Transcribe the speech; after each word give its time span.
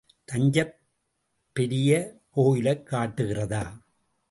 தஞ்சைப் 0.25 0.75
பெரிய 1.53 2.19
கோயிலக் 2.29 2.85
காட்டுகிறதா. 2.85 3.81